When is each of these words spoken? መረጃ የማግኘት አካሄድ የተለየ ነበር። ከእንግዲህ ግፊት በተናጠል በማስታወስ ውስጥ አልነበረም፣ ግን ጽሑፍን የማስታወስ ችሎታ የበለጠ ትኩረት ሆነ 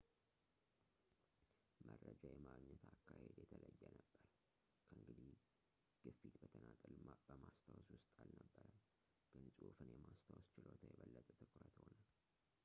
መረጃ 1.87 2.21
የማግኘት 2.35 2.85
አካሄድ 2.93 3.35
የተለየ 3.41 3.73
ነበር። 3.89 3.93
ከእንግዲህ 4.85 5.29
ግፊት 6.05 6.33
በተናጠል 6.41 6.95
በማስታወስ 6.97 7.59
ውስጥ 7.95 8.11
አልነበረም፣ 8.25 8.75
ግን 9.35 9.45
ጽሑፍን 9.57 9.93
የማስታወስ 9.97 10.47
ችሎታ 10.57 10.83
የበለጠ 10.93 11.27
ትኩረት 11.41 11.75
ሆነ 11.85 11.93